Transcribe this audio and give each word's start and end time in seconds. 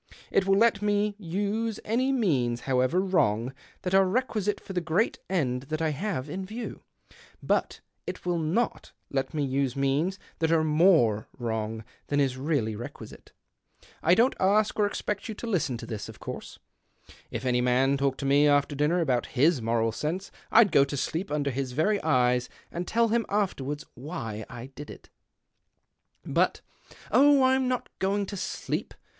It 0.31 0.47
will 0.47 0.57
let 0.57 0.81
me 0.81 1.13
use 1.19 1.79
any 1.85 2.11
means, 2.11 2.61
however 2.61 2.99
vrong, 3.01 3.53
that 3.83 3.93
are 3.93 4.07
requisite 4.07 4.59
for 4.59 4.73
the 4.73 4.81
great 4.81 5.19
end 5.29 5.67
:hat 5.69 5.79
I 5.79 5.89
have 5.89 6.27
in 6.27 6.43
view; 6.43 6.81
but 7.43 7.81
it 8.07 8.25
will 8.25 8.39
not 8.39 8.93
let 9.11 9.35
me 9.35 9.61
ise 9.63 9.75
means 9.75 10.17
that 10.39 10.51
are 10.51 10.63
more 10.63 11.27
wrongr 11.39 11.83
than 12.07 12.19
is 12.19 12.35
reallv 12.35 12.83
'equisite. 12.83 13.29
I 14.01 14.15
don't 14.15 14.33
ask 14.39 14.79
or 14.79 14.87
expect 14.87 15.29
yon 15.29 15.35
to 15.35 15.45
listen 15.45 15.73
138 15.73 15.87
THE 15.87 15.93
OCTAVE 15.93 16.15
OF 16.15 16.19
CLAUDIUS. 16.19 16.53
to 16.55 16.57
this, 16.57 17.13
of 17.13 17.15
course. 17.21 17.23
If 17.29 17.45
any 17.45 17.61
man 17.61 17.95
talked 17.97 18.19
to 18.21 18.25
me, 18.25 18.47
after 18.47 18.75
dinner, 18.75 19.01
about 19.01 19.27
his 19.37 19.61
moral 19.61 19.91
sense, 19.91 20.31
I'd 20.51 20.71
go 20.71 20.83
to 20.83 20.97
sleep 20.97 21.29
under 21.29 21.51
his 21.51 21.73
very 21.73 22.01
eyes, 22.01 22.49
and 22.71 22.87
tell 22.87 23.09
him 23.09 23.27
afterwards 23.29 23.85
why 23.93 24.45
I 24.49 24.71
did 24.73 24.89
it. 24.89 25.09
But 26.25 26.61
""Oh, 27.11 27.43
I'm 27.43 27.67
not 27.67 27.89
going 27.99 28.25
to 28.25 28.35
sleep. 28.35 28.95